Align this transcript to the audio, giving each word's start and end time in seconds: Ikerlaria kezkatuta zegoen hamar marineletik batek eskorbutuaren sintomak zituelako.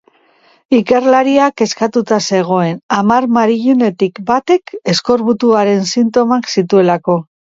Ikerlaria 0.75 1.49
kezkatuta 1.61 2.17
zegoen 2.37 2.79
hamar 2.97 3.27
marineletik 3.37 4.19
batek 4.31 4.75
eskorbutuaren 4.95 5.87
sintomak 5.93 6.49
zituelako. 6.57 7.21